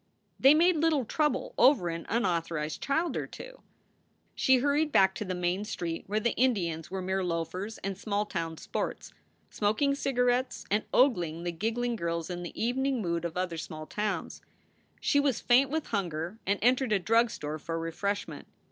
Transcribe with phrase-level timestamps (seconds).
[0.39, 3.61] They made little trouble over an unauthorized child or two.
[4.33, 8.25] She hurried back to the main street where the Indians were mere loafers and small
[8.25, 9.13] town sports,
[9.51, 14.41] smoking cigarettes and ogling the giggling girls in the evening mood of other small towns.
[14.99, 18.47] She was faint with hunger and entered a drug store for refreshment.